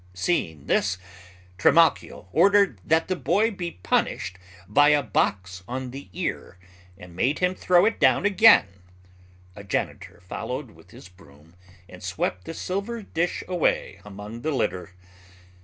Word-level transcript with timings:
Seeing 0.15 0.65
this, 0.65 0.97
Trimalchio 1.59 2.27
ordered 2.31 2.81
that 2.83 3.07
the 3.07 3.15
boy 3.15 3.51
be 3.51 3.73
punished 3.83 4.39
by 4.67 4.89
a 4.89 5.03
box 5.03 5.63
on 5.67 5.91
the 5.91 6.09
ear, 6.11 6.57
and 6.97 7.15
made 7.15 7.37
him 7.37 7.53
throw 7.53 7.85
it 7.85 7.99
down 7.99 8.25
again; 8.25 8.65
a 9.55 9.63
janitor 9.63 10.19
followed 10.27 10.71
with 10.71 10.89
his 10.89 11.07
broom 11.07 11.53
and 11.87 12.01
swept 12.01 12.45
the 12.45 12.55
silver 12.55 13.03
dish 13.03 13.43
away 13.47 14.01
among 14.03 14.41
the 14.41 14.49
litter. 14.51 14.95